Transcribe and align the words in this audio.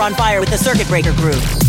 on 0.00 0.14
fire 0.14 0.40
with 0.40 0.50
the 0.50 0.58
circuit 0.58 0.88
breaker 0.88 1.12
groove. 1.12 1.65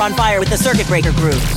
On 0.00 0.12
fire 0.12 0.38
with 0.38 0.50
the 0.50 0.56
circuit 0.58 0.86
breaker 0.86 1.12
groove. 1.12 1.53